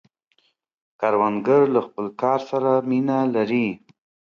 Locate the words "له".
1.75-1.79